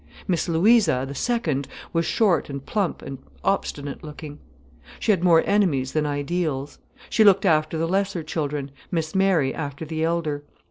[0.27, 4.39] Miss Louisa, the second, was short and plump and obstinate looking.
[4.99, 6.79] She had more enemies than ideals.
[7.07, 10.43] She looked after the lesser children, Miss Mary after the elder.